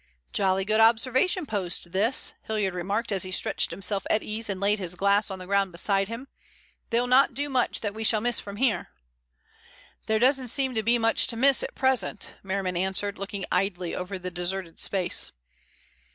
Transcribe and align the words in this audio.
"Jolly 0.33 0.65
good 0.65 0.79
observation 0.79 1.45
post, 1.45 1.91
this," 1.91 2.33
Hilliard 2.45 2.73
remarked 2.73 3.11
as 3.11 3.21
he 3.21 3.29
stretched 3.31 3.69
himself 3.69 4.03
at 4.09 4.23
ease 4.23 4.49
and 4.49 4.59
laid 4.59 4.79
his 4.79 4.95
glass 4.95 5.29
on 5.29 5.37
the 5.37 5.45
ground 5.45 5.71
beside 5.71 6.07
him. 6.07 6.27
"They'll 6.89 7.05
not 7.05 7.35
do 7.35 7.49
much 7.49 7.81
that 7.81 7.93
we 7.93 8.03
shall 8.03 8.19
miss 8.19 8.39
from 8.39 8.55
here." 8.55 8.87
"There 10.07 10.17
doesn't 10.17 10.47
seem 10.47 10.73
to 10.73 10.81
be 10.81 10.97
much 10.97 11.27
to 11.27 11.37
miss 11.37 11.61
at 11.61 11.75
present," 11.75 12.31
Merriman 12.41 12.77
answered, 12.77 13.19
looking 13.19 13.45
idly 13.51 13.93
over 13.95 14.17
the 14.17 14.31
deserted 14.31 14.79
space. 14.79 15.33